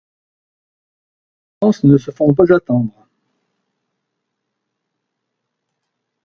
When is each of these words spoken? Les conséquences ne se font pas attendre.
Les 1.61 1.67
conséquences 1.67 1.83
ne 1.87 1.97
se 1.99 2.09
font 2.09 2.33
pas 2.33 2.51
attendre. 2.51 3.07